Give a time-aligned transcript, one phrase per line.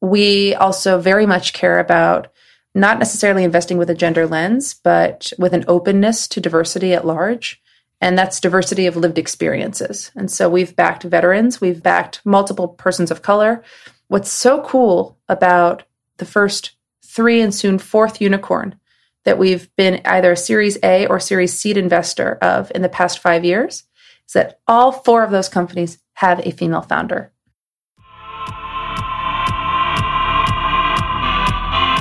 [0.00, 2.28] we also very much care about
[2.74, 7.62] not necessarily investing with a gender lens, but with an openness to diversity at large.
[8.02, 10.10] And that's diversity of lived experiences.
[10.14, 13.62] And so we've backed veterans, we've backed multiple persons of color.
[14.08, 15.84] What's so cool about
[16.18, 16.72] the first
[17.02, 18.78] three and soon fourth unicorn
[19.24, 23.18] that we've been either a Series A or Series Seed investor of in the past
[23.18, 23.84] five years
[24.26, 27.32] is that all four of those companies have a female founder.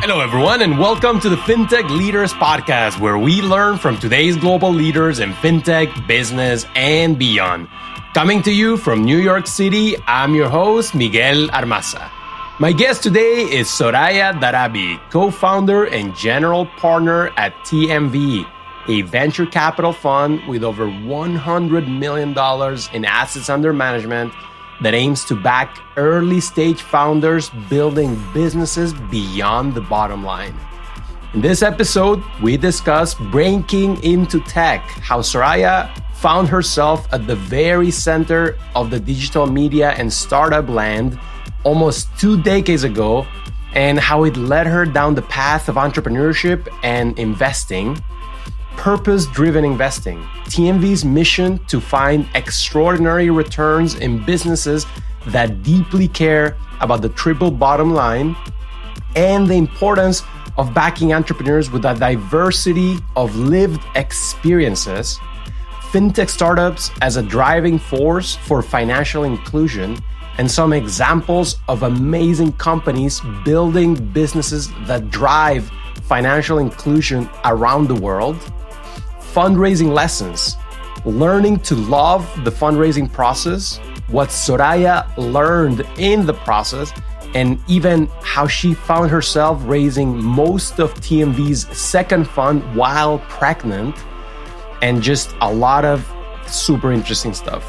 [0.07, 4.71] Hello, everyone, and welcome to the FinTech Leaders Podcast, where we learn from today's global
[4.71, 7.67] leaders in FinTech, business, and beyond.
[8.13, 12.07] Coming to you from New York City, I'm your host, Miguel Armaza.
[12.59, 18.45] My guest today is Soraya Darabi, co founder and general partner at TMV,
[18.87, 22.29] a venture capital fund with over $100 million
[22.93, 24.31] in assets under management
[24.81, 30.53] that aims to back early stage founders building businesses beyond the bottom line.
[31.33, 37.91] In this episode, we discuss breaking into tech, how Soraya found herself at the very
[37.91, 41.19] center of the digital media and startup land
[41.63, 43.25] almost two decades ago,
[43.73, 48.01] and how it led her down the path of entrepreneurship and investing
[48.77, 54.85] purpose driven investing, TMV's mission to find extraordinary returns in businesses
[55.27, 58.35] that deeply care about the triple bottom line
[59.15, 60.23] and the importance
[60.57, 65.19] of backing entrepreneurs with a diversity of lived experiences,
[65.91, 69.97] fintech startups as a driving force for financial inclusion,
[70.37, 75.71] and some examples of amazing companies building businesses that drive
[76.03, 78.37] financial inclusion around the world
[79.35, 80.55] fundraising lessons,
[81.03, 86.93] learning to love the fundraising process, what Soraya learned in the process,
[87.33, 93.93] and even how she found herself raising most of TMV's second fund while pregnant,
[94.81, 96.09] and just a lot of
[96.47, 97.63] super interesting stuff.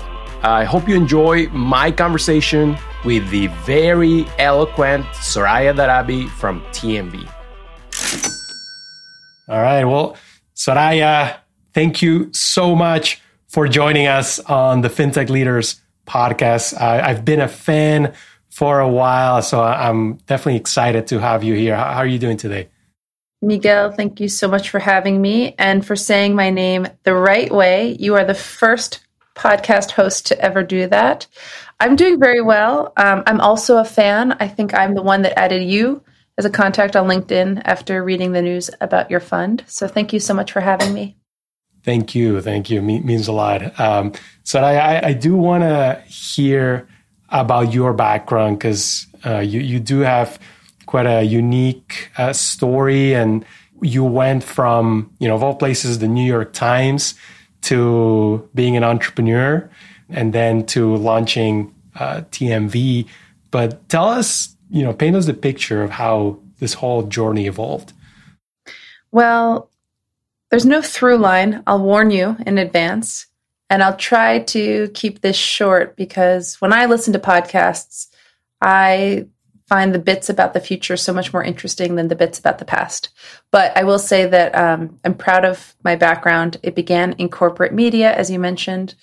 [0.44, 7.28] I hope you enjoy my conversation with the very eloquent Soraya Darabi from TMV.
[9.48, 10.16] All right, well,
[10.54, 11.38] Soraya,
[11.76, 16.72] Thank you so much for joining us on the FinTech Leaders podcast.
[16.80, 18.14] I've been a fan
[18.48, 21.76] for a while, so I'm definitely excited to have you here.
[21.76, 22.70] How are you doing today?
[23.42, 27.52] Miguel, thank you so much for having me and for saying my name the right
[27.52, 27.94] way.
[28.00, 31.26] You are the first podcast host to ever do that.
[31.78, 32.94] I'm doing very well.
[32.96, 34.32] Um, I'm also a fan.
[34.40, 36.02] I think I'm the one that added you
[36.38, 39.62] as a contact on LinkedIn after reading the news about your fund.
[39.66, 41.18] So thank you so much for having me.
[41.86, 42.40] Thank you.
[42.42, 42.82] Thank you.
[42.82, 43.78] Me- means a lot.
[43.78, 46.88] Um, so I, I do want to hear
[47.28, 50.40] about your background because uh, you, you do have
[50.86, 53.44] quite a unique uh, story and
[53.82, 57.14] you went from, you know, of all places, the New York Times
[57.62, 59.70] to being an entrepreneur
[60.08, 63.06] and then to launching uh, TMV.
[63.52, 67.92] But tell us, you know, paint us the picture of how this whole journey evolved.
[69.12, 69.70] Well,
[70.50, 71.62] there's no through line.
[71.66, 73.26] I'll warn you in advance.
[73.68, 78.08] And I'll try to keep this short because when I listen to podcasts,
[78.60, 79.26] I
[79.68, 82.64] find the bits about the future so much more interesting than the bits about the
[82.64, 83.08] past.
[83.50, 86.58] But I will say that um, I'm proud of my background.
[86.62, 88.94] It began in corporate media, as you mentioned.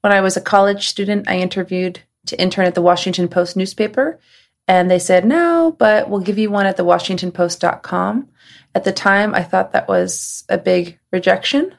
[0.00, 4.18] When I was a college student, I interviewed to intern at the Washington Post newspaper.
[4.68, 8.28] And they said, no, but we'll give you one at the WashingtonPost.com.
[8.76, 11.74] At the time, I thought that was a big rejection,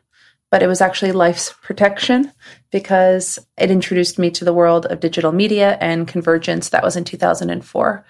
[0.50, 2.32] but it was actually life's protection
[2.72, 6.70] because it introduced me to the world of digital media and convergence.
[6.70, 8.04] That was in 2004.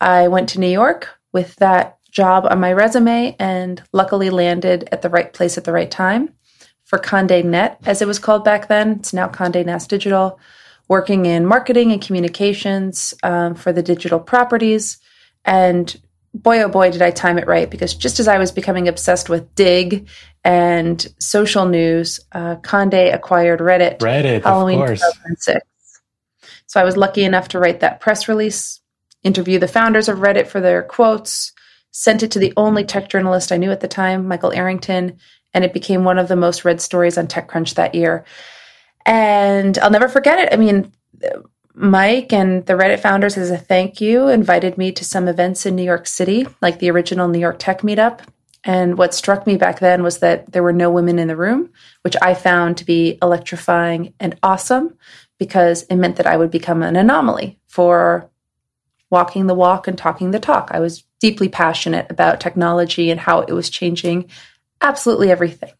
[0.00, 5.02] I went to New York with that job on my resume and luckily landed at
[5.02, 6.34] the right place at the right time
[6.82, 8.96] for Conde Net, as it was called back then.
[8.98, 10.40] It's now Conde Nast Digital,
[10.88, 14.98] working in marketing and communications um, for the digital properties
[15.44, 15.96] and
[16.42, 19.28] boy, oh boy, did I time it right because just as I was becoming obsessed
[19.28, 20.08] with Digg
[20.44, 23.98] and social news, uh, Conde acquired Reddit.
[23.98, 25.60] Reddit, Halloween 2006.
[26.66, 28.80] So I was lucky enough to write that press release,
[29.22, 31.52] interview the founders of Reddit for their quotes,
[31.90, 35.18] sent it to the only tech journalist I knew at the time, Michael Arrington,
[35.54, 38.24] and it became one of the most read stories on TechCrunch that year.
[39.06, 40.52] And I'll never forget it.
[40.52, 40.92] I mean,
[41.78, 45.76] Mike and the Reddit founders, as a thank you, invited me to some events in
[45.76, 48.20] New York City, like the original New York Tech Meetup.
[48.64, 51.70] And what struck me back then was that there were no women in the room,
[52.00, 54.96] which I found to be electrifying and awesome
[55.38, 58.30] because it meant that I would become an anomaly for
[59.10, 60.70] walking the walk and talking the talk.
[60.72, 64.30] I was deeply passionate about technology and how it was changing
[64.80, 65.72] absolutely everything.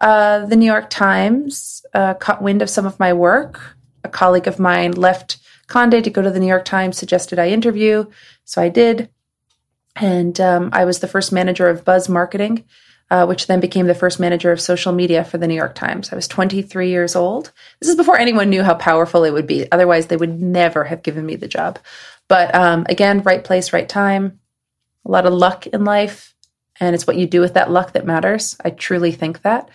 [0.00, 3.76] Uh, the New York Times uh, caught wind of some of my work.
[4.04, 5.38] A colleague of mine left
[5.68, 8.04] Condé to go to the New York Times, suggested I interview.
[8.44, 9.08] So I did.
[9.96, 12.64] And um, I was the first manager of buzz marketing,
[13.10, 16.12] uh, which then became the first manager of social media for the New York Times.
[16.12, 17.52] I was 23 years old.
[17.80, 19.70] This is before anyone knew how powerful it would be.
[19.70, 21.78] Otherwise, they would never have given me the job.
[22.28, 24.40] But um, again, right place, right time,
[25.06, 26.34] a lot of luck in life.
[26.80, 28.56] And it's what you do with that luck that matters.
[28.64, 29.68] I truly think that.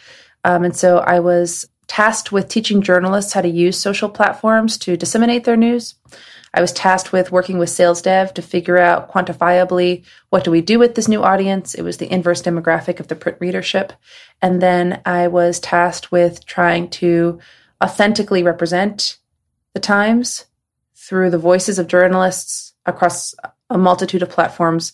[0.44, 4.98] Um, and so I was tasked with teaching journalists how to use social platforms to
[4.98, 5.96] disseminate their news.
[6.54, 10.62] I was tasked with working with sales dev to figure out quantifiably what do we
[10.62, 11.76] do with this new audience.
[11.76, 13.94] It was the inverse demographic of the print readership.
[14.42, 17.40] And then I was tasked with trying to
[17.84, 19.18] authentically represent
[19.74, 20.46] the Times
[20.96, 23.36] through the voices of journalists across
[23.70, 24.94] a multitude of platforms,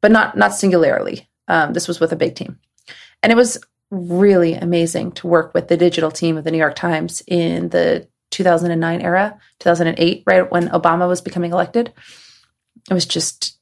[0.00, 1.28] but not not singularly.
[1.48, 2.58] Um, this was with a big team,
[3.22, 3.58] and it was
[3.90, 8.08] really amazing to work with the digital team of the New York Times in the
[8.30, 11.92] 2009 era, 2008, right when Obama was becoming elected.
[12.88, 13.58] It was just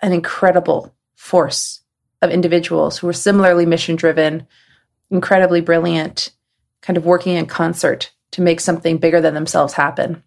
[0.00, 1.80] an incredible force
[2.22, 4.46] of individuals who were similarly mission driven,
[5.10, 6.30] incredibly brilliant,
[6.82, 10.22] kind of working in concert to make something bigger than themselves happen.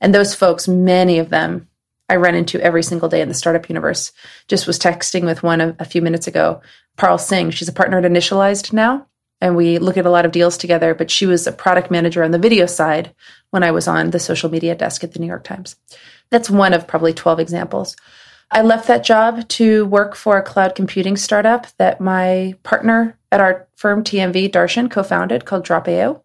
[0.00, 1.68] And those folks, many of them,
[2.08, 4.12] I run into every single day in the startup universe.
[4.48, 6.60] Just was texting with one a, a few minutes ago,
[6.98, 7.50] Parul Singh.
[7.50, 9.06] She's a partner at Initialized now,
[9.40, 10.94] and we look at a lot of deals together.
[10.94, 13.14] But she was a product manager on the video side
[13.50, 15.76] when I was on the social media desk at the New York Times.
[16.30, 17.96] That's one of probably 12 examples.
[18.50, 23.40] I left that job to work for a cloud computing startup that my partner at
[23.40, 26.22] our firm, TMV, Darshan, co founded called Drop.io.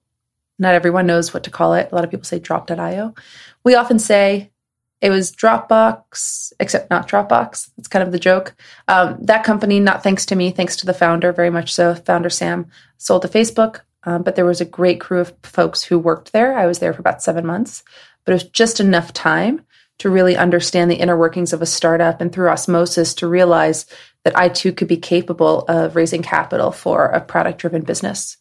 [0.59, 1.89] Not everyone knows what to call it.
[1.91, 3.15] A lot of people say drop.io.
[3.63, 4.51] We often say
[5.01, 7.71] it was Dropbox, except not Dropbox.
[7.77, 8.55] That's kind of the joke.
[8.87, 11.95] Um, that company, not thanks to me, thanks to the founder, very much so.
[11.95, 12.67] Founder Sam
[12.97, 16.57] sold to Facebook, um, but there was a great crew of folks who worked there.
[16.57, 17.83] I was there for about seven months,
[18.25, 19.65] but it was just enough time
[19.99, 23.85] to really understand the inner workings of a startup and through osmosis to realize
[24.23, 28.37] that I too could be capable of raising capital for a product driven business.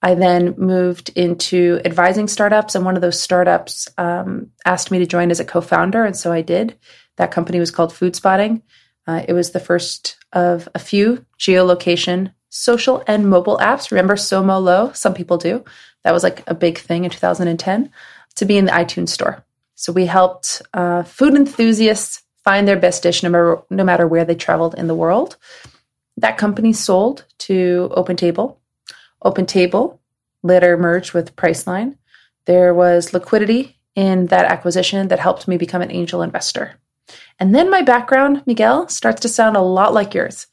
[0.00, 5.06] I then moved into advising startups, and one of those startups um, asked me to
[5.06, 6.78] join as a co founder, and so I did.
[7.16, 8.62] That company was called Food Spotting.
[9.06, 13.90] Uh, it was the first of a few geolocation social and mobile apps.
[13.90, 14.92] Remember SoMo Low?
[14.92, 15.64] Some people do.
[16.04, 17.90] That was like a big thing in 2010
[18.36, 19.44] to be in the iTunes store.
[19.74, 24.24] So we helped uh, food enthusiasts find their best dish no matter, no matter where
[24.24, 25.36] they traveled in the world.
[26.16, 28.56] That company sold to OpenTable
[29.24, 29.98] OpenTable
[30.42, 31.96] later merged with Priceline.
[32.46, 36.76] There was liquidity in that acquisition that helped me become an angel investor.
[37.38, 40.46] And then my background, Miguel, starts to sound a lot like yours.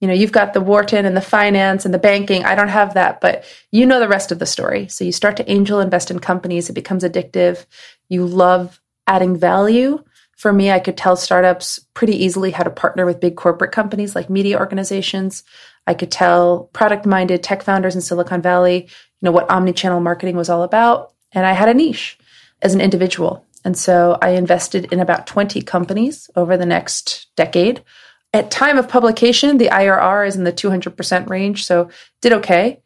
[0.00, 2.44] You know, you've got the Wharton and the finance and the banking.
[2.44, 4.88] I don't have that, but you know the rest of the story.
[4.88, 7.66] So you start to angel invest in companies, it becomes addictive.
[8.08, 10.02] You love adding value.
[10.36, 14.16] For me, I could tell startups pretty easily how to partner with big corporate companies
[14.16, 15.44] like media organizations.
[15.86, 18.88] I could tell product minded tech founders in Silicon Valley, you
[19.22, 21.12] know, what omni-channel marketing was all about.
[21.32, 22.18] And I had a niche
[22.60, 23.44] as an individual.
[23.64, 27.82] And so I invested in about 20 companies over the next decade.
[28.32, 31.90] At time of publication, the IRR is in the 200% range, so
[32.20, 32.80] did okay.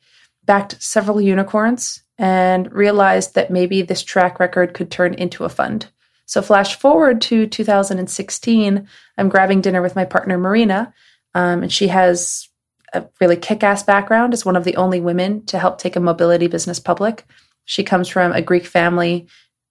[0.44, 5.86] Backed several unicorns and realized that maybe this track record could turn into a fund.
[6.24, 10.92] So flash forward to 2016, I'm grabbing dinner with my partner Marina,
[11.34, 12.48] um, and she has
[12.96, 16.00] a really kick ass background, is one of the only women to help take a
[16.00, 17.24] mobility business public.
[17.64, 19.26] She comes from a Greek family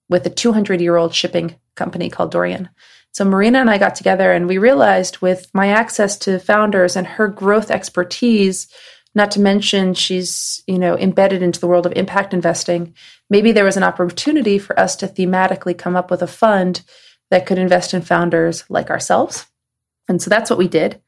[0.08, 2.68] with a 200 year old shipping company called Dorian.
[3.12, 7.06] So Marina and I got together and we realized with my access to founders and
[7.06, 8.68] her growth expertise,
[9.14, 12.94] not to mention she's, you know, embedded into the world of impact investing,
[13.30, 16.82] maybe there was an opportunity for us to thematically come up with a fund
[17.30, 19.46] that could invest in founders like ourselves.
[20.08, 21.00] And so that's what we did.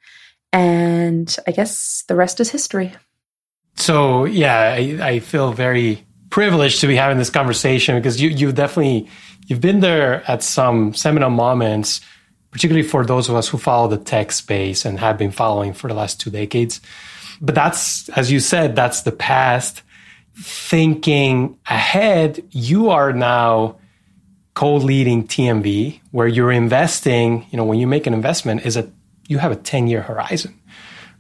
[0.52, 2.94] And I guess the rest is history.
[3.76, 8.52] So, yeah, I, I feel very privileged to be having this conversation because you, you
[8.52, 9.08] definitely,
[9.46, 12.00] you've been there at some seminal moments,
[12.50, 15.88] particularly for those of us who follow the tech space and have been following for
[15.88, 16.80] the last two decades.
[17.40, 19.82] But that's, as you said, that's the past.
[20.34, 23.78] Thinking ahead, you are now
[24.54, 27.46] co-leading TMV, where you're investing.
[27.50, 28.90] You know, when you make an investment, is a
[29.28, 30.58] you have a 10 year horizon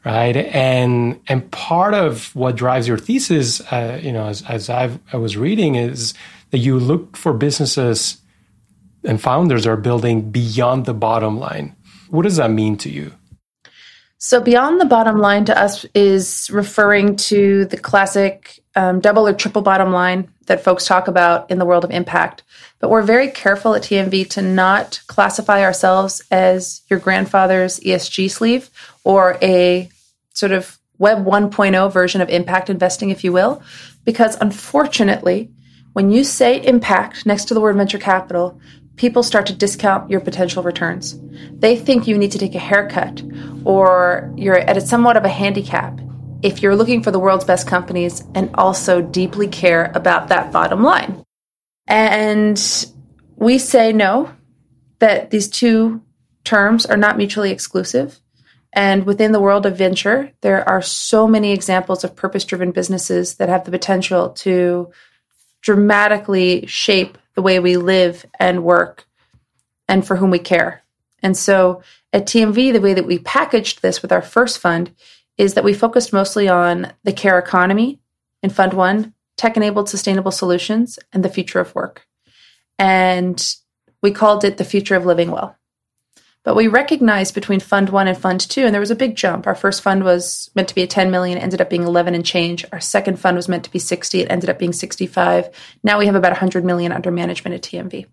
[0.04, 4.98] right and and part of what drives your thesis uh, you know as, as I've,
[5.12, 6.14] i was reading is
[6.50, 8.18] that you look for businesses
[9.04, 11.76] and founders are building beyond the bottom line.
[12.10, 13.14] What does that mean to you?
[14.20, 19.32] So, beyond the bottom line to us is referring to the classic um, double or
[19.32, 22.42] triple bottom line that folks talk about in the world of impact.
[22.80, 28.70] But we're very careful at TMV to not classify ourselves as your grandfather's ESG sleeve
[29.04, 29.88] or a
[30.34, 33.62] sort of Web 1.0 version of impact investing, if you will,
[34.04, 35.48] because unfortunately,
[35.92, 38.60] when you say impact next to the word venture capital,
[38.98, 41.18] people start to discount your potential returns.
[41.52, 43.22] They think you need to take a haircut
[43.64, 45.98] or you're at a somewhat of a handicap
[46.42, 50.82] if you're looking for the world's best companies and also deeply care about that bottom
[50.82, 51.24] line.
[51.86, 52.60] And
[53.36, 54.30] we say no,
[54.98, 56.02] that these two
[56.44, 58.18] terms are not mutually exclusive.
[58.72, 63.36] And within the world of venture, there are so many examples of purpose driven businesses
[63.36, 64.92] that have the potential to
[65.62, 69.06] dramatically shape the way we live and work
[69.86, 70.82] and for whom we care.
[71.22, 74.92] And so at TMV, the way that we packaged this with our first fund
[75.36, 78.00] is that we focused mostly on the care economy
[78.42, 82.08] in Fund One, tech enabled sustainable solutions, and the future of work.
[82.76, 83.40] And
[84.02, 85.54] we called it the future of living well.
[86.48, 89.46] But we recognized between Fund One and Fund Two, and there was a big jump.
[89.46, 92.24] Our first fund was meant to be a 10 million, ended up being 11 and
[92.24, 92.64] change.
[92.72, 95.50] Our second fund was meant to be 60, it ended up being 65.
[95.84, 98.06] Now we have about 100 million under management at TMV.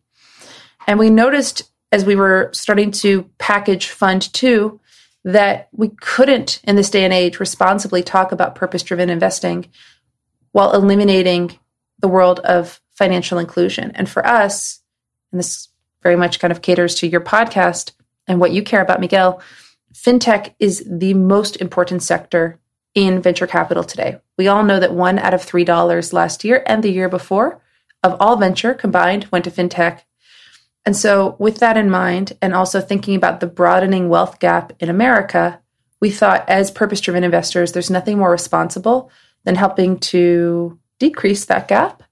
[0.85, 4.81] And we noticed as we were starting to package Fund Two
[5.23, 9.69] that we couldn't, in this day and age, responsibly talk about purpose driven investing
[10.51, 11.57] while eliminating
[11.99, 13.93] the world of financial inclusion.
[13.95, 14.81] And for us,
[15.31, 15.69] and this
[16.03, 17.93] very much kind of caters to your podcast,
[18.27, 19.41] and what you care about, Miguel,
[19.93, 22.59] fintech is the most important sector
[22.93, 24.19] in venture capital today.
[24.37, 27.61] We all know that one out of three dollars last year and the year before
[28.03, 30.01] of all venture combined went to fintech.
[30.85, 34.89] And so, with that in mind, and also thinking about the broadening wealth gap in
[34.89, 35.59] America,
[35.99, 39.09] we thought as purpose driven investors, there's nothing more responsible
[39.43, 42.03] than helping to decrease that gap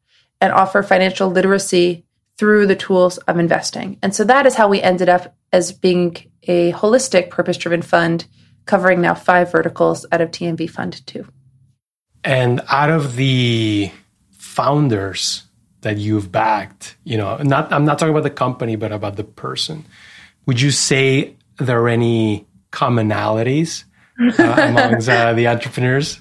[0.42, 2.06] and offer financial literacy
[2.38, 4.00] through the tools of investing.
[4.02, 8.26] And so that is how we ended up as being a holistic purpose driven fund
[8.66, 11.26] covering now five verticals out of TMV Fund 2.
[12.24, 13.92] And out of the
[14.32, 15.44] founders
[15.82, 19.24] that you've backed, you know, not I'm not talking about the company, but about the
[19.24, 19.86] person.
[20.46, 23.84] Would you say there are any commonalities
[24.20, 26.20] uh, among uh, the entrepreneurs?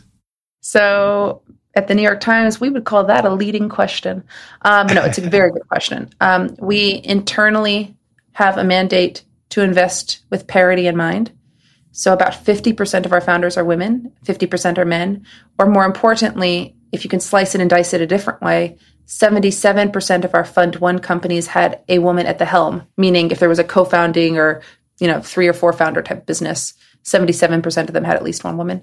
[0.60, 1.42] So
[1.74, 4.24] at the New York Times, we would call that a leading question.
[4.62, 6.10] Um, no, it's a very good question.
[6.20, 7.96] Um, we internally
[8.32, 11.32] have a mandate to invest with parity in mind.
[11.92, 15.26] So about 50% of our founders are women, 50% are men,
[15.58, 20.24] or more importantly, if you can slice it and dice it a different way, 77%
[20.24, 23.58] of our fund 1 companies had a woman at the helm, meaning if there was
[23.58, 24.62] a co-founding or,
[25.00, 26.72] you know, three or four founder type business,
[27.04, 28.82] 77% of them had at least one woman.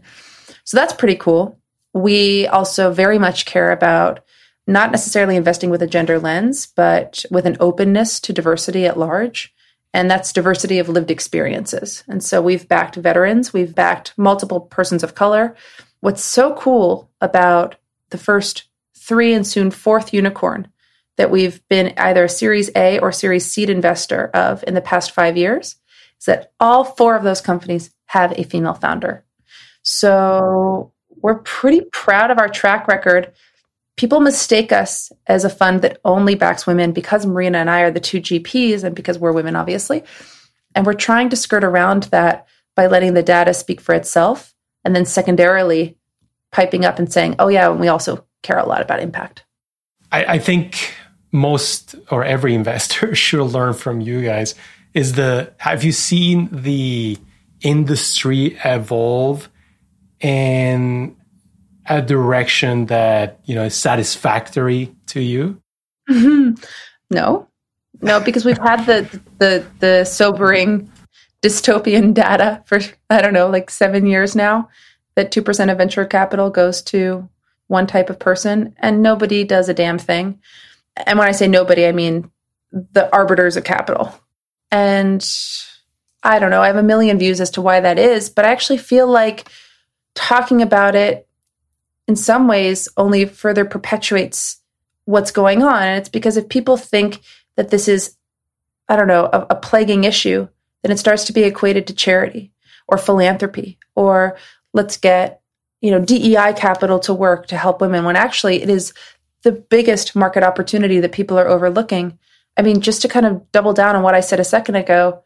[0.65, 1.59] So that's pretty cool.
[1.93, 4.19] We also very much care about
[4.69, 9.53] not necessarily investing with a gender lens, but with an openness to diversity at large.
[9.93, 12.03] And that's diversity of lived experiences.
[12.07, 15.55] And so we've backed veterans, we've backed multiple persons of color.
[16.01, 17.77] What's so cool about
[18.11, 20.67] the first three and soon fourth unicorn
[21.17, 25.11] that we've been either a Series A or Series seed investor of in the past
[25.11, 25.75] five years
[26.19, 29.25] is that all four of those companies have a female founder.
[29.81, 33.33] So we're pretty proud of our track record
[33.99, 37.91] people mistake us as a fund that only backs women because Marina and I are
[37.91, 40.05] the two GPs and because we're women, obviously.
[40.73, 44.55] And we're trying to skirt around that by letting the data speak for itself.
[44.85, 45.97] And then secondarily,
[46.53, 49.43] piping up and saying, oh, yeah, and we also care a lot about impact.
[50.13, 50.93] I, I think
[51.33, 54.55] most or every investor should learn from you guys
[54.93, 57.17] is the have you seen the
[57.59, 59.49] industry evolve
[60.21, 61.17] and
[61.89, 65.61] a direction that you know is satisfactory to you?
[66.09, 66.63] Mm-hmm.
[67.11, 67.47] No,
[68.01, 70.91] no, because we've had the the the sobering
[71.41, 72.79] dystopian data for
[73.09, 74.69] I don't know, like seven years now.
[75.15, 77.27] That two percent of venture capital goes to
[77.67, 80.39] one type of person, and nobody does a damn thing.
[80.95, 82.31] And when I say nobody, I mean
[82.71, 84.13] the arbiters of capital.
[84.71, 85.27] And
[86.21, 88.51] I don't know, I have a million views as to why that is, but I
[88.51, 89.49] actually feel like
[90.13, 91.27] talking about it
[92.09, 94.59] in some ways only further perpetuates
[95.05, 95.83] what's going on.
[95.83, 97.21] And it's because if people think
[97.55, 98.17] that this is,
[98.87, 100.47] I don't know, a, a plaguing issue,
[100.81, 102.51] then it starts to be equated to charity
[102.87, 104.39] or philanthropy or
[104.73, 105.41] let's get,
[105.81, 108.91] you know, DEI capital to work to help women when actually it is
[109.43, 112.17] the biggest market opportunity that people are overlooking.
[112.57, 115.21] I mean, just to kind of double down on what I said a second ago,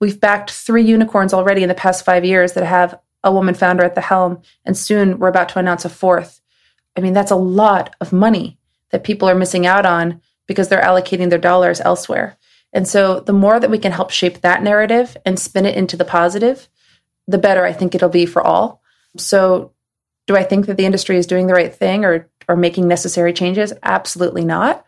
[0.00, 3.84] we've backed three unicorns already in the past five years that have a woman founder
[3.84, 6.40] at the helm, and soon we're about to announce a fourth.
[6.96, 8.58] I mean, that's a lot of money
[8.90, 12.36] that people are missing out on because they're allocating their dollars elsewhere.
[12.72, 15.96] And so the more that we can help shape that narrative and spin it into
[15.96, 16.68] the positive,
[17.26, 18.82] the better I think it'll be for all.
[19.16, 19.72] So
[20.26, 23.32] do I think that the industry is doing the right thing or or making necessary
[23.32, 23.72] changes?
[23.82, 24.84] Absolutely not.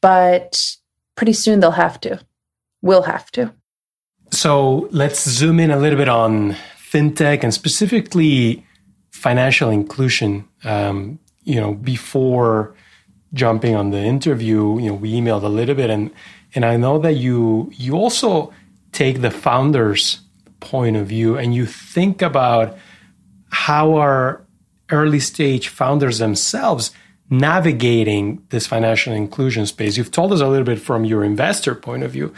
[0.00, 0.76] But
[1.16, 2.20] pretty soon they'll have to.
[2.82, 3.52] Will have to.
[4.30, 6.54] So let's zoom in a little bit on
[6.90, 8.64] fintech and specifically
[9.10, 10.48] financial inclusion.
[10.64, 12.74] Um, you know, before
[13.32, 16.10] jumping on the interview, you know, we emailed a little bit, and
[16.54, 18.52] and I know that you you also
[18.92, 20.20] take the founders'
[20.60, 22.76] point of view and you think about
[23.50, 24.44] how our
[24.90, 26.90] early stage founders themselves
[27.30, 29.96] navigating this financial inclusion space.
[29.96, 32.32] You've told us a little bit from your investor point of view,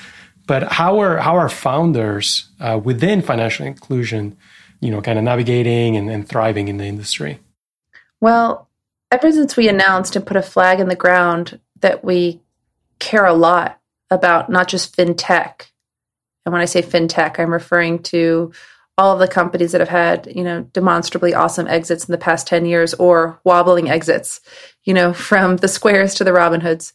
[0.51, 4.37] but how are how are founders uh, within financial inclusion,
[4.81, 7.39] you know, kind of navigating and, and thriving in the industry?
[8.21, 8.69] Well,
[9.13, 12.41] ever since we announced and put a flag in the ground that we
[12.99, 13.81] care a lot
[14.11, 15.67] about not just fintech,
[16.45, 18.53] and when I say fintech, I'm referring to
[18.99, 22.49] all of the companies that have had, you know, demonstrably awesome exits in the past
[22.49, 24.41] 10 years or wobbling exits,
[24.83, 26.93] you know, from the Squares to the Robinhoods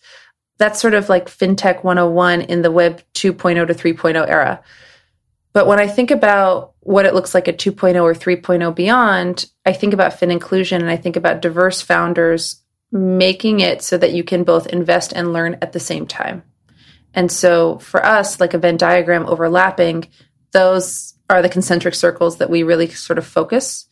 [0.57, 4.61] that's sort of like fintech 101 in the web 2.0 to 3.0 era.
[5.53, 9.73] But when I think about what it looks like at 2.0 or 3.0 beyond, I
[9.73, 14.23] think about fin inclusion and I think about diverse founders making it so that you
[14.23, 16.43] can both invest and learn at the same time.
[17.13, 20.09] And so for us, like a Venn diagram overlapping,
[20.51, 23.87] those are the concentric circles that we really sort of focus.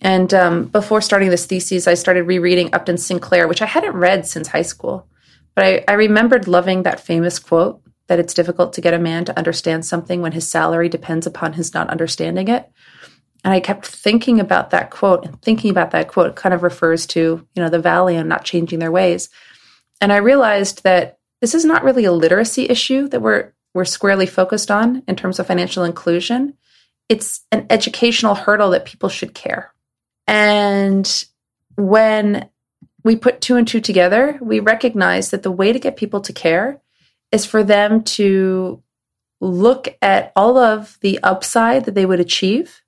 [0.00, 4.26] And um, before starting this thesis, I started rereading Upton Sinclair, which I hadn't read
[4.26, 5.08] since high school.
[5.56, 9.24] But I, I remembered loving that famous quote that it's difficult to get a man
[9.24, 12.70] to understand something when his salary depends upon his not understanding it.
[13.42, 17.06] And I kept thinking about that quote and thinking about that quote kind of refers
[17.08, 19.28] to, you know, the valley and not changing their ways.
[20.00, 24.26] And I realized that this is not really a literacy issue that we're we're squarely
[24.26, 26.54] focused on in terms of financial inclusion.
[27.10, 29.74] It's an educational hurdle that people should care.
[30.26, 31.24] And
[31.76, 32.48] when
[33.06, 36.32] we put two and two together, we recognize that the way to get people to
[36.32, 36.80] care
[37.30, 38.82] is for them to
[39.40, 42.82] look at all of the upside that they would achieve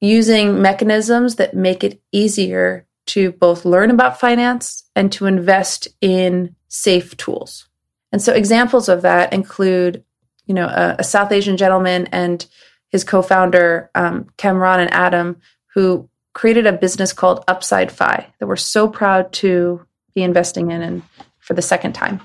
[0.00, 6.56] using mechanisms that make it easier to both learn about finance and to invest in
[6.66, 7.68] safe tools.
[8.10, 10.02] And so examples of that include,
[10.46, 12.44] you know, a, a South Asian gentleman and
[12.88, 15.36] his co-founder um, Kamran and Adam,
[15.74, 20.82] who created a business called Upside Fi that we're so proud to be investing in
[20.82, 21.02] and
[21.38, 22.20] for the second time.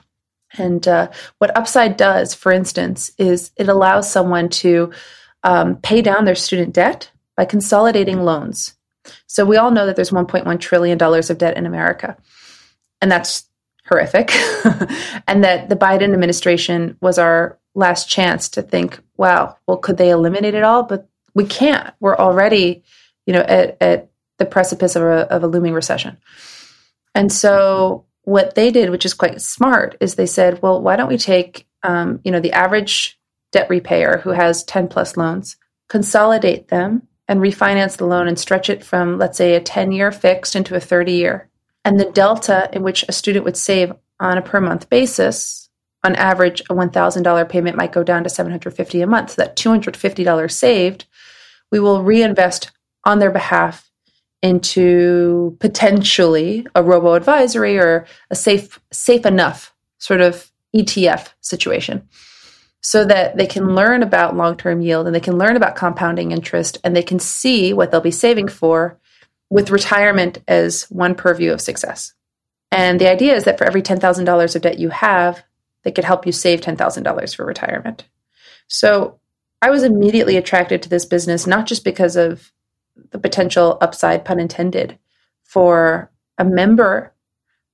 [0.57, 4.91] And uh, what Upside does, for instance, is it allows someone to
[5.43, 8.75] um, pay down their student debt by consolidating loans.
[9.27, 12.17] So we all know that there's 1.1 trillion dollars of debt in America,
[13.01, 13.45] and that's
[13.87, 14.31] horrific.
[15.27, 20.09] and that the Biden administration was our last chance to think, wow, well, could they
[20.09, 20.83] eliminate it all?
[20.83, 21.93] But we can't.
[21.99, 22.83] We're already
[23.29, 26.17] you know, at, at the precipice of a, of a looming recession.
[27.13, 31.09] And so what they did, which is quite smart, is they said, well, why don't
[31.09, 33.19] we take, um, you know, the average
[33.51, 35.57] debt repayer who has 10 plus loans,
[35.89, 40.11] consolidate them and refinance the loan and stretch it from, let's say, a 10 year
[40.11, 41.49] fixed into a 30 year.
[41.85, 45.69] And the delta in which a student would save on a per month basis,
[46.03, 49.31] on average, a $1,000 payment might go down to 750 a month.
[49.31, 51.05] So that $250 saved,
[51.71, 52.71] we will reinvest
[53.09, 53.89] on their behalf
[54.41, 62.07] into potentially a robo advisory or a safe safe enough sort of ETF situation
[62.81, 66.77] so that they can learn about long-term yield and they can learn about compounding interest
[66.83, 68.97] and they can see what they'll be saving for
[69.49, 72.13] with retirement as one purview of success.
[72.71, 75.43] And the idea is that for every $10,000 of debt you have,
[75.83, 78.05] they could help you save $10,000 for retirement.
[78.67, 79.19] So
[79.61, 82.53] I was immediately attracted to this business, not just because of
[83.11, 84.97] the potential upside, pun intended,
[85.43, 87.13] for a member,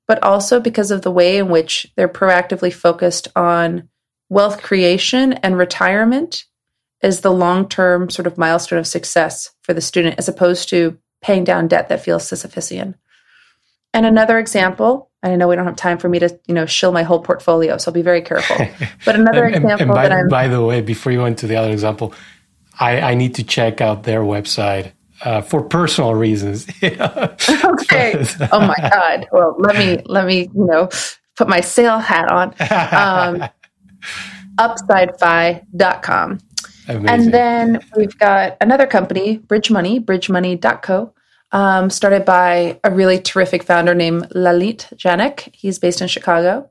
[0.07, 3.89] but also because of the way in which they're proactively focused on
[4.29, 6.45] wealth creation and retirement
[7.01, 10.97] as the long term sort of milestone of success for the student, as opposed to
[11.21, 12.95] paying down debt that feels Sisyphusian.
[13.93, 16.65] And another example, and I know we don't have time for me to, you know,
[16.65, 18.57] shill my whole portfolio, so I'll be very careful.
[19.05, 21.47] But another and, example and by, that I'm by the way, before you went to
[21.47, 22.13] the other example,
[22.79, 26.67] I, I need to check out their website uh, for personal reasons.
[26.83, 28.25] okay.
[28.51, 29.27] oh my God.
[29.31, 30.89] Well, let me let me you know
[31.35, 32.53] put my sale hat on.
[32.91, 33.49] Um,
[34.59, 36.39] upsidefy.com.
[36.87, 37.09] Amazing.
[37.09, 41.13] And then we've got another company, Bridge Money, bridgemoney.co,
[41.51, 45.49] um, started by a really terrific founder named Lalit Janik.
[45.53, 46.69] He's based in Chicago.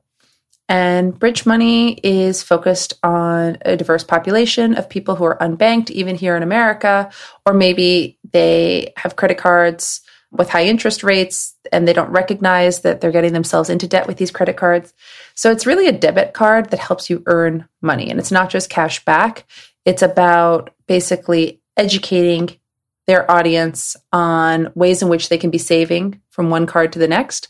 [0.67, 6.15] And Bridge Money is focused on a diverse population of people who are unbanked, even
[6.15, 7.11] here in America,
[7.45, 12.99] or maybe they have credit cards with high interest rates and they don't recognize that
[12.99, 14.93] they're getting themselves into debt with these credit cards.
[15.35, 18.09] So it's really a debit card that helps you earn money.
[18.09, 19.45] And it's not just cash back,
[19.85, 22.59] it's about basically educating
[23.07, 27.07] their audience on ways in which they can be saving from one card to the
[27.07, 27.47] next,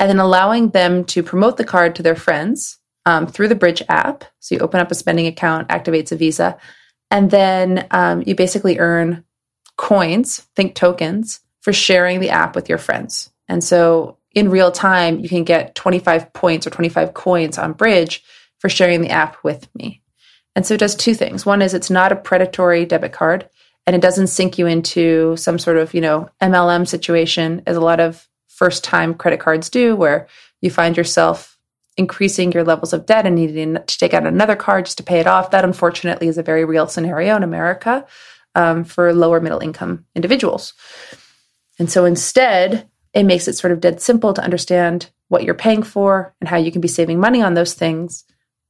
[0.00, 3.82] and then allowing them to promote the card to their friends um, through the Bridge
[3.88, 4.24] app.
[4.40, 6.58] So you open up a spending account, activates a Visa,
[7.12, 9.22] and then um, you basically earn
[9.76, 13.30] coins, think tokens, for sharing the app with your friends.
[13.48, 18.22] And so in real time, you can get 25 points or 25 coins on Bridge
[18.58, 20.02] for sharing the app with me.
[20.56, 21.44] And so it does two things.
[21.44, 23.48] One is it's not a predatory debit card
[23.86, 27.80] and it doesn't sink you into some sort of, you know, MLM situation as a
[27.80, 30.28] lot of first time credit cards do where
[30.60, 31.58] you find yourself
[31.96, 35.20] increasing your levels of debt and needing to take out another card just to pay
[35.20, 35.50] it off.
[35.50, 38.06] That unfortunately is a very real scenario in America
[38.54, 40.74] um, for lower middle income individuals.
[41.78, 45.82] And so instead, it makes it sort of dead simple to understand what you're paying
[45.82, 48.24] for and how you can be saving money on those things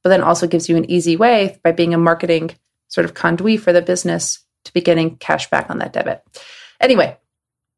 [0.05, 2.51] but then also gives you an easy way by being a marketing
[2.89, 6.21] sort of conduit for the business to be getting cash back on that debit.
[6.79, 7.17] Anyway,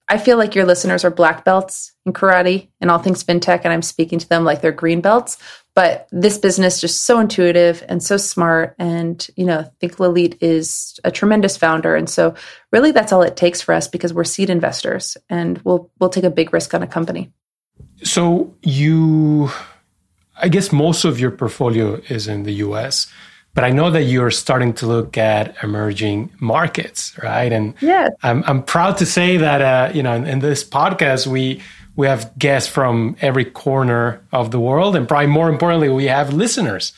[0.10, 3.74] I feel like your listeners are black belts in karate and all things fintech, and
[3.74, 5.38] I'm speaking to them like they're green belts.
[5.76, 10.38] But this business just so intuitive and so smart, and you know, I think Lalit
[10.41, 12.36] is a tremendous founder, and so
[12.72, 16.24] really that's all it takes for us because we're seed investors, and we'll we'll take
[16.24, 17.32] a big risk on a company.
[18.04, 19.52] So you
[20.39, 23.08] I guess most of your portfolio is in the US,
[23.58, 27.52] but I know that you're starting to look at emerging markets, right?
[27.52, 28.10] And yeah.
[28.22, 31.63] I'm, I'm proud to say that, uh, you know, in, in this podcast, we,
[31.96, 34.96] we have guests from every corner of the world.
[34.96, 36.93] And probably more importantly, we have listeners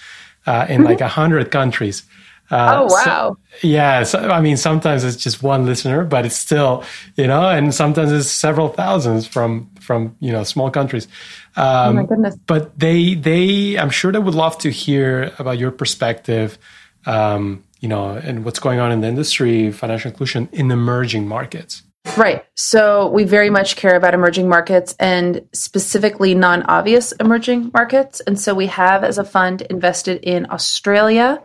[0.47, 2.03] uh, in like a hundred countries.
[2.51, 3.37] Uh, oh wow!
[3.61, 6.83] So, yeah, so, I mean, sometimes it's just one listener, but it's still,
[7.15, 11.07] you know, and sometimes it's several thousands from from you know small countries.
[11.55, 12.35] Um, oh my goodness!
[12.47, 16.57] But they they I'm sure they would love to hear about your perspective,
[17.05, 21.83] um, you know, and what's going on in the industry, financial inclusion in emerging markets.
[22.17, 22.45] Right.
[22.55, 28.21] So we very much care about emerging markets and specifically non obvious emerging markets.
[28.21, 31.41] And so we have, as a fund, invested in Australia,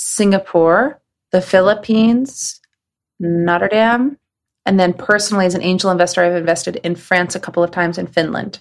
[0.00, 2.60] Singapore, the Philippines,
[3.18, 4.16] Notre Dame,
[4.64, 7.98] and then personally, as an angel investor, I've invested in France a couple of times
[7.98, 8.60] in Finland.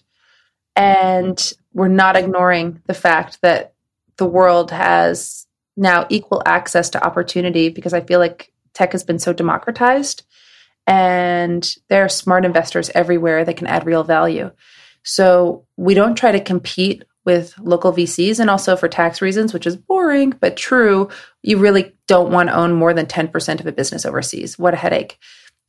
[0.76, 3.76] And we're not ignoring the fact that
[4.18, 5.46] the world has
[5.76, 10.24] now equal access to opportunity because I feel like tech has been so democratized
[10.88, 14.50] and there are smart investors everywhere that can add real value.
[15.04, 19.68] So we don't try to compete with local VCs and also for tax reasons, which
[19.68, 21.10] is boring but true.
[21.44, 24.58] You really don't want to own more than 10% of a business overseas.
[24.58, 25.20] What a headache.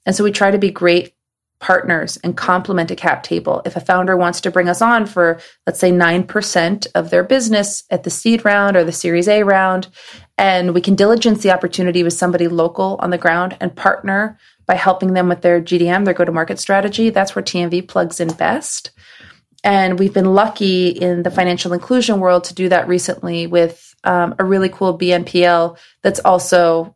[0.06, 1.14] And so we try to be great
[1.58, 3.60] partners and complement a cap table.
[3.64, 7.82] If a founder wants to bring us on for, let's say, 9% of their business
[7.90, 9.88] at the seed round or the series A round,
[10.36, 14.76] and we can diligence the opportunity with somebody local on the ground and partner by
[14.76, 18.28] helping them with their GTM, their go to market strategy, that's where TMV plugs in
[18.28, 18.92] best.
[19.64, 24.34] And we've been lucky in the financial inclusion world to do that recently with um,
[24.38, 26.94] a really cool BNPL that's also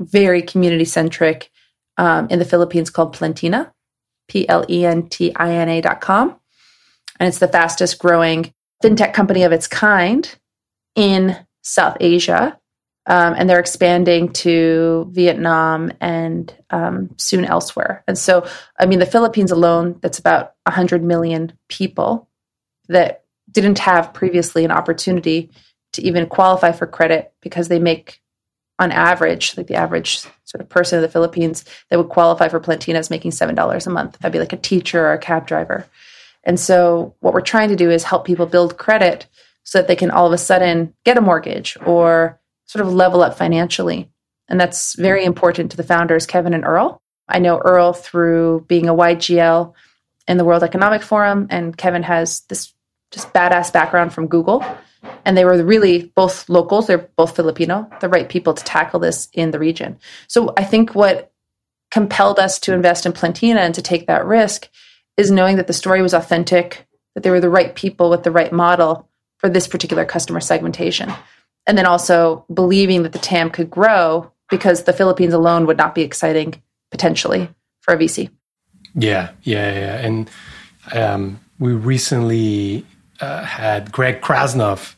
[0.00, 1.50] very community centric
[1.96, 3.72] um, in the Philippines called Plentina,
[4.28, 6.36] P L E N T I N A dot com.
[7.20, 10.34] And it's the fastest growing fintech company of its kind
[10.96, 12.58] in South Asia.
[13.06, 18.04] Um, and they're expanding to Vietnam and um, soon elsewhere.
[18.06, 18.46] And so,
[18.78, 22.28] I mean, the Philippines alone, that's about 100 million people
[22.88, 25.50] that didn't have previously an opportunity
[25.94, 28.20] to even qualify for credit because they make,
[28.78, 32.60] on average, like the average sort of person in the Philippines that would qualify for
[32.60, 34.18] Plentina is making $7 a month.
[34.18, 35.86] That'd be like a teacher or a cab driver.
[36.44, 39.26] And so, what we're trying to do is help people build credit
[39.64, 43.22] so that they can all of a sudden get a mortgage or sort of level
[43.22, 44.08] up financially.
[44.48, 47.00] And that's very important to the founders, Kevin and Earl.
[47.28, 49.72] I know Earl through being a YGL
[50.28, 52.72] in the World Economic Forum, and Kevin has this
[53.10, 54.64] just badass background from Google.
[55.24, 59.28] And they were really both locals, they're both Filipino, the right people to tackle this
[59.32, 59.98] in the region.
[60.28, 61.32] So I think what
[61.90, 64.68] compelled us to invest in Plentina and to take that risk
[65.16, 68.30] is knowing that the story was authentic, that they were the right people with the
[68.30, 71.12] right model for this particular customer segmentation.
[71.66, 75.94] And then also believing that the TAM could grow because the Philippines alone would not
[75.94, 77.48] be exciting potentially
[77.80, 78.30] for a VC.
[78.94, 80.06] Yeah, yeah, yeah.
[80.06, 80.30] And
[80.92, 82.84] um, we recently
[83.20, 84.94] uh, had Greg Krasnov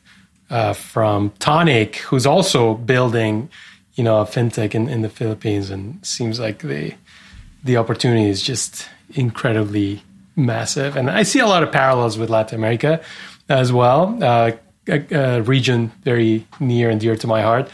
[0.50, 3.50] uh, from Tonik, who's also building,
[3.94, 6.94] you know, a fintech in, in the Philippines, and seems like the
[7.62, 10.02] the opportunity is just incredibly
[10.36, 10.96] massive.
[10.96, 13.00] And I see a lot of parallels with Latin America
[13.48, 14.52] as well, uh,
[14.88, 17.68] a, a, region very near and dear to my heart.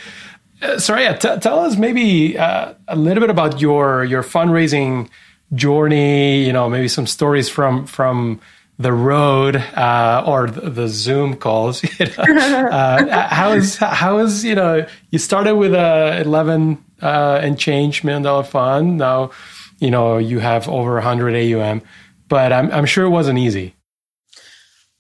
[0.63, 5.09] Uh, Soraya, t- tell us maybe uh, a little bit about your your fundraising
[5.55, 6.45] journey.
[6.45, 8.41] You know, maybe some stories from from
[8.79, 11.83] the road uh, or the, the, Zoom calls.
[11.99, 12.23] You know?
[12.25, 18.05] uh, how is how is you know you started with a eleven uh, and change
[18.05, 18.99] million dollar fund.
[18.99, 19.31] Now
[19.79, 21.83] you know you have over hundred AUM,
[22.29, 23.75] but I'm I'm sure it wasn't easy.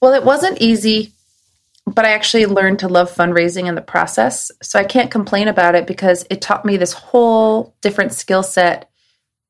[0.01, 1.13] Well, it wasn't easy
[1.91, 4.51] but I actually learned to love fundraising in the process.
[4.63, 8.91] So I can't complain about it because it taught me this whole different skill set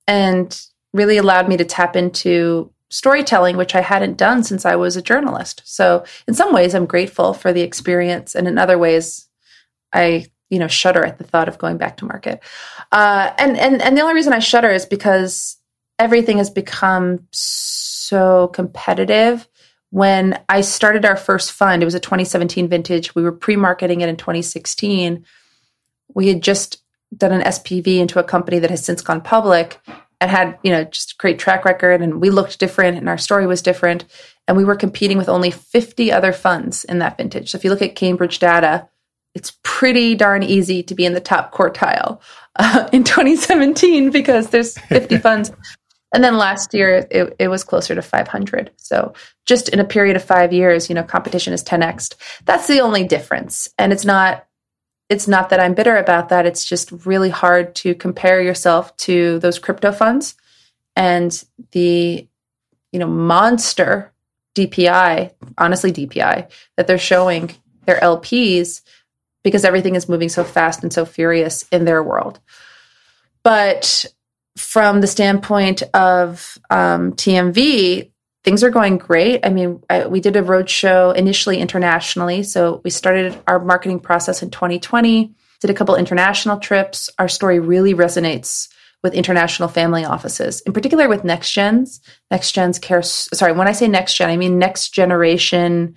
[0.06, 0.60] and
[0.92, 5.02] really allowed me to tap into storytelling, which I hadn't done since I was a
[5.02, 5.62] journalist.
[5.64, 9.28] So in some ways, I'm grateful for the experience, and in other ways,
[9.92, 12.42] I you know shudder at the thought of going back to market.
[12.90, 15.56] Uh, and and and the only reason I shudder is because
[15.98, 19.48] everything has become so competitive
[19.90, 23.14] when I started our first fund, it was a 2017 vintage.
[23.14, 25.24] We were pre marketing it in 2016.
[26.14, 26.82] We had just
[27.16, 29.80] done an SPV into a company that has since gone public
[30.20, 32.02] and had, you know, just great track record.
[32.02, 34.04] And we looked different and our story was different.
[34.46, 37.50] And we were competing with only 50 other funds in that vintage.
[37.50, 38.88] So if you look at Cambridge data,
[39.34, 42.20] it's pretty darn easy to be in the top quartile
[42.56, 45.52] uh, in 2017 because there's 50 funds.
[46.12, 48.70] And then last year it, it was closer to 500.
[48.76, 49.14] So
[49.46, 52.14] just in a period of five years, you know, competition is 10x.
[52.44, 53.68] That's the only difference.
[53.78, 54.46] And it's not
[55.08, 56.46] it's not that I'm bitter about that.
[56.46, 60.36] It's just really hard to compare yourself to those crypto funds
[60.94, 62.28] and the,
[62.92, 64.12] you know, monster
[64.54, 67.50] DPI, honestly DPI, that they're showing
[67.86, 68.82] their LPs
[69.42, 72.38] because everything is moving so fast and so furious in their world.
[73.42, 74.06] But
[74.56, 78.10] from the standpoint of um, TMV,
[78.44, 79.44] things are going great.
[79.44, 82.42] I mean, I, we did a roadshow initially internationally.
[82.42, 87.10] So we started our marketing process in 2020, did a couple international trips.
[87.18, 88.68] Our story really resonates
[89.02, 92.00] with international family offices, in particular with next gens.
[92.30, 95.96] Next gens care, sorry, when I say next gen, I mean next generation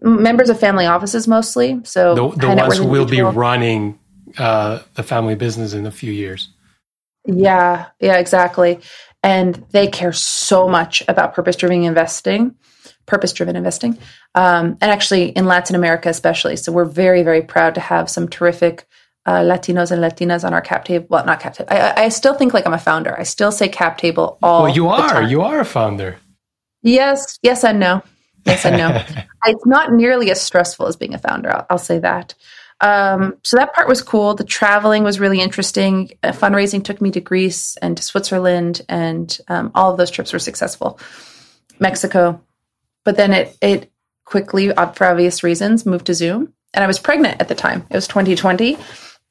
[0.00, 1.80] members of family offices mostly.
[1.84, 3.98] So the, the ones who will be running
[4.38, 6.48] uh, the family business in a few years.
[7.26, 8.80] Yeah, yeah, exactly.
[9.22, 12.54] And they care so much about purpose driven investing,
[13.06, 13.98] purpose driven investing,
[14.34, 16.56] um, and actually in Latin America, especially.
[16.56, 18.86] So we're very, very proud to have some terrific
[19.26, 21.06] uh, Latinos and Latinas on our cap table.
[21.10, 21.68] Well, not cap table.
[21.72, 23.18] I, I, still think like I'm a founder.
[23.18, 24.62] I still say cap table all.
[24.64, 25.22] Well, you are.
[25.22, 26.16] You are a founder.
[26.82, 28.02] Yes, yes, and no.
[28.44, 29.02] Yes, and no.
[29.46, 31.52] it's not nearly as stressful as being a founder.
[31.52, 32.34] I'll, I'll say that.
[32.80, 34.34] Um, so that part was cool.
[34.34, 36.10] The traveling was really interesting.
[36.22, 40.32] Uh, fundraising took me to Greece and to Switzerland, and um, all of those trips
[40.32, 41.00] were successful.
[41.78, 42.40] Mexico,
[43.04, 43.92] but then it it
[44.24, 47.86] quickly, uh, for obvious reasons, moved to Zoom, and I was pregnant at the time.
[47.90, 48.78] It was 2020.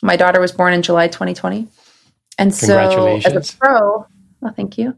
[0.01, 1.67] My daughter was born in July 2020,
[2.37, 4.05] and so as a pro,
[4.41, 4.97] well, thank you.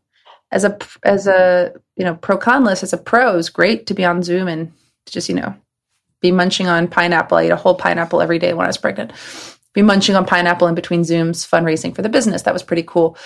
[0.52, 3.88] As a as a you know pro con list as a pro, it was great
[3.88, 4.72] to be on Zoom and
[5.06, 5.54] just you know
[6.22, 7.38] be munching on pineapple.
[7.38, 9.12] I ate a whole pineapple every day when I was pregnant.
[9.74, 12.42] Be munching on pineapple in between Zooms, fundraising for the business.
[12.44, 13.18] That was pretty cool.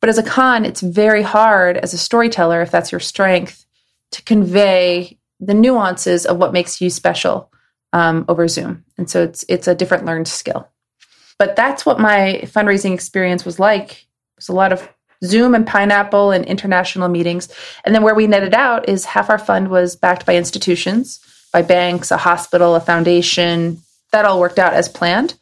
[0.00, 3.66] But as a con, it's very hard as a storyteller, if that's your strength,
[4.12, 7.50] to convey the nuances of what makes you special
[7.92, 8.84] um, over Zoom.
[8.98, 10.68] And so it's it's a different learned skill.
[11.38, 13.92] But that's what my fundraising experience was like.
[13.92, 14.88] It was a lot of
[15.24, 17.48] Zoom and Pineapple and international meetings.
[17.84, 21.20] And then where we netted out is half our fund was backed by institutions
[21.52, 23.82] by banks, a hospital, a foundation.
[24.12, 25.34] That all worked out as planned.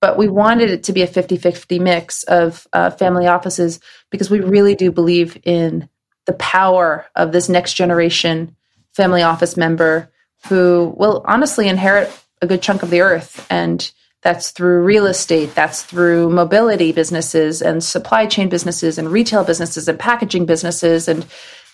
[0.00, 4.30] But we wanted it to be a 50 50 mix of uh, family offices because
[4.30, 5.88] we really do believe in
[6.26, 8.54] the power of this next generation
[8.92, 10.10] family office member
[10.48, 12.10] who will honestly inherit
[12.42, 13.46] a good chunk of the earth.
[13.50, 13.90] And
[14.22, 19.88] that's through real estate, that's through mobility businesses and supply chain businesses and retail businesses
[19.88, 21.08] and packaging businesses.
[21.08, 21.26] And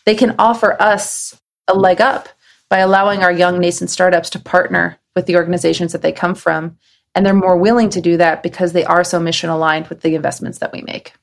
[0.05, 2.29] they can offer us a leg up
[2.69, 6.77] by allowing our young nascent startups to partner with the organizations that they come from.
[7.15, 10.15] And they're more willing to do that because they are so mission aligned with the
[10.15, 11.15] investments that we make.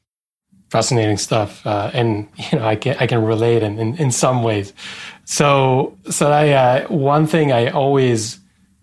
[0.69, 4.41] Fascinating stuff, uh, and you know I can I can relate in, in, in some
[4.41, 4.71] ways.
[5.25, 8.39] So so I uh, one thing I always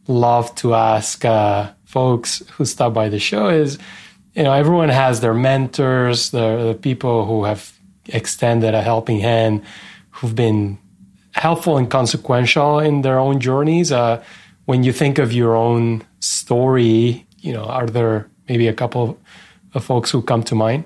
[0.07, 3.79] love to ask uh, folks who stop by the show is,
[4.35, 7.73] you know, everyone has their mentors, the, the people who have
[8.07, 9.63] extended a helping hand,
[10.11, 10.79] who've been
[11.33, 13.93] helpful and consequential in their own journeys.
[13.93, 14.23] Uh,
[14.65, 19.19] when you think of your own story, you know, are there maybe a couple
[19.75, 20.85] of folks who come to mind?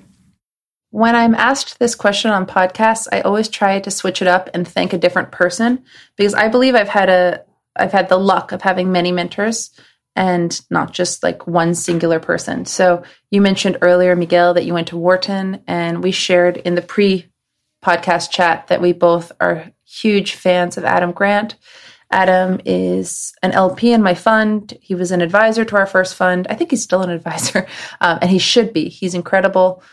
[0.91, 4.67] When I'm asked this question on podcasts, I always try to switch it up and
[4.67, 5.83] thank a different person
[6.15, 7.43] because I believe I've had a
[7.75, 9.71] I've had the luck of having many mentors
[10.15, 12.65] and not just like one singular person.
[12.65, 16.81] So you mentioned earlier, Miguel, that you went to Wharton, and we shared in the
[16.81, 17.25] pre
[17.83, 21.55] podcast chat that we both are huge fans of Adam Grant.
[22.11, 24.77] Adam is an LP in my fund.
[24.81, 26.45] He was an advisor to our first fund.
[26.49, 27.67] I think he's still an advisor,
[28.01, 28.89] um, and he should be.
[28.89, 29.83] He's incredible.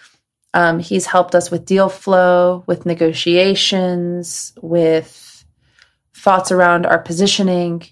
[0.52, 5.44] Um, he's helped us with deal flow, with negotiations, with
[6.14, 7.84] thoughts around our positioning,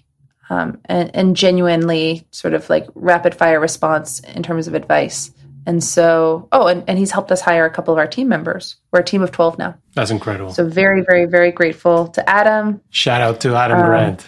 [0.49, 5.31] um, and, and genuinely sort of like rapid fire response in terms of advice.
[5.69, 8.77] And so, oh, and, and he's helped us hire a couple of our team members.
[8.91, 9.77] We're a team of 12 now.
[9.93, 10.51] That's incredible.
[10.51, 12.81] So, very, very, very grateful to Adam.
[12.89, 14.27] Shout out to Adam um, Grant.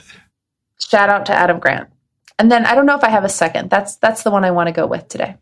[0.80, 1.90] Shout out to Adam Grant.
[2.38, 3.72] And then I don't know if I have a second.
[3.72, 5.36] That's that's the one I want to go with today.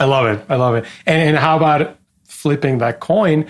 [0.00, 0.42] I love it.
[0.48, 0.86] I love it.
[1.04, 3.46] And, and how about flipping that coin?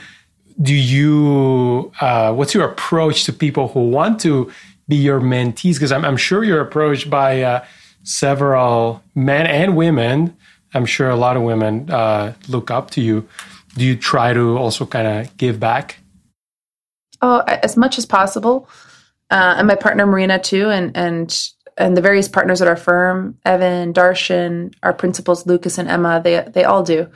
[0.60, 4.50] Do you, uh, what's your approach to people who want to
[4.88, 5.74] be your mentees?
[5.74, 7.64] Because I'm, I'm sure you're approached by uh,
[8.02, 10.36] several men and women
[10.74, 13.28] I'm sure a lot of women uh, look up to you.
[13.76, 15.98] Do you try to also kind of give back?
[17.20, 18.68] Oh, as much as possible.
[19.30, 23.38] Uh, and my partner Marina too, and and and the various partners at our firm,
[23.46, 27.08] Evan, Darshan, our principals Lucas and Emma, they they all do.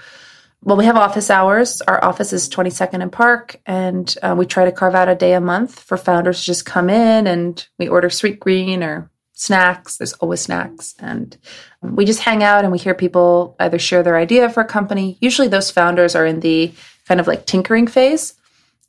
[0.62, 1.82] Well, we have office hours.
[1.82, 5.34] Our office is 22nd and Park, and uh, we try to carve out a day
[5.34, 9.98] a month for founders to just come in and we order Sweetgreen or snacks.
[9.98, 10.94] There's always snacks.
[10.98, 11.36] And
[11.82, 15.18] we just hang out and we hear people either share their idea for a company.
[15.20, 16.72] Usually those founders are in the
[17.06, 18.34] kind of like tinkering phase.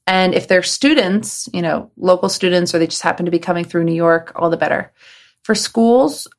[0.07, 3.65] And if they're students, you know, local students, or they just happen to be coming
[3.65, 4.93] through New York, all the better.
[5.43, 6.29] For schools,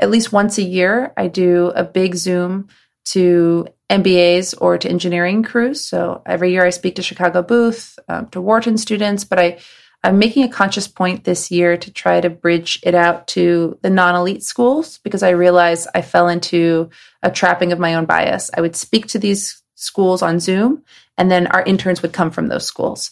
[0.00, 2.68] at least once a year, I do a big Zoom
[3.04, 5.84] to MBAs or to engineering crews.
[5.84, 9.60] So every year I speak to Chicago Booth, um, to Wharton students, but I
[10.04, 13.90] I'm making a conscious point this year to try to bridge it out to the
[13.90, 16.90] non elite schools because I realized I fell into
[17.22, 18.50] a trapping of my own bias.
[18.56, 20.82] I would speak to these schools on Zoom,
[21.16, 23.10] and then our interns would come from those schools.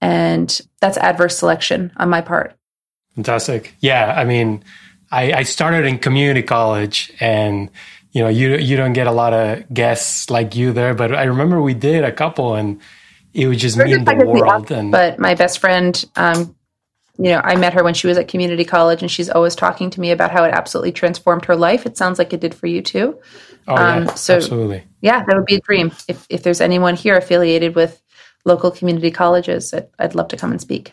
[0.00, 2.56] And that's adverse selection on my part.
[3.14, 3.74] Fantastic.
[3.78, 4.12] Yeah.
[4.16, 4.64] I mean,
[5.12, 7.70] I, I started in community college and
[8.12, 11.24] you know you you don't get a lot of guests like you there but i
[11.24, 12.80] remember we did a couple and
[13.34, 14.70] it would just mean the world.
[14.70, 16.54] and but my best friend, um,
[17.18, 19.90] you know, I met her when she was at community college, and she's always talking
[19.90, 21.86] to me about how it absolutely transformed her life.
[21.86, 23.18] It sounds like it did for you too.
[23.68, 24.84] Oh um, yeah, so absolutely.
[25.00, 25.92] Yeah, that would be a dream.
[26.08, 28.02] If if there's anyone here affiliated with
[28.44, 30.92] local community colleges, I'd, I'd love to come and speak.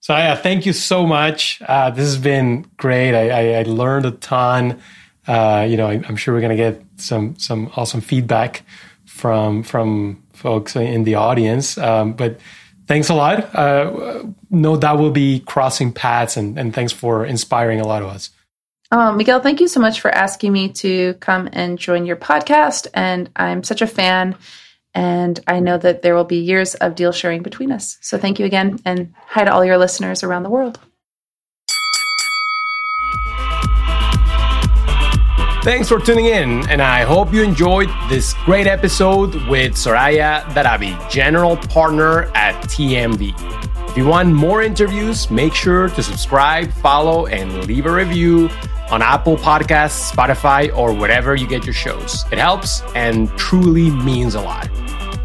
[0.00, 1.62] So yeah, thank you so much.
[1.66, 3.14] Uh, this has been great.
[3.14, 4.80] I, I, I learned a ton.
[5.28, 8.64] Uh, you know, I, am sure we're going to get some some awesome feedback
[9.04, 11.78] from from folks in the audience.
[11.78, 12.40] Um, but
[12.86, 13.54] thanks a lot.
[13.54, 18.08] Uh, no doubt we'll be crossing paths, and, and thanks for inspiring a lot of
[18.08, 18.30] us.
[18.90, 22.88] Um, Miguel, thank you so much for asking me to come and join your podcast.
[22.92, 24.36] And I'm such a fan.
[24.94, 27.96] And I know that there will be years of deal sharing between us.
[28.02, 28.78] So thank you again.
[28.84, 30.78] And hi to all your listeners around the world.
[35.62, 40.98] Thanks for tuning in, and I hope you enjoyed this great episode with Soraya Darabi,
[41.08, 43.32] General Partner at TMV.
[43.88, 48.50] If you want more interviews, make sure to subscribe, follow, and leave a review
[48.90, 52.24] on Apple Podcasts, Spotify, or wherever you get your shows.
[52.32, 54.68] It helps and truly means a lot.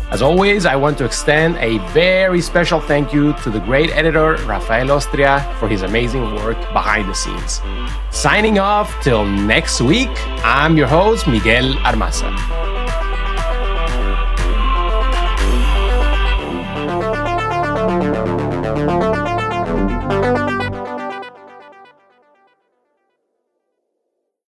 [0.09, 4.37] As always, I want to extend a very special thank you to the great editor
[4.45, 7.59] Rafael Ostria for his amazing work behind the scenes.
[8.09, 10.09] Signing off till next week,
[10.45, 12.86] I'm your host, Miguel Armaza.